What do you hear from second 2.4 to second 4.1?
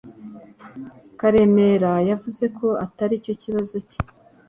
ko atari cyo kibazo cye.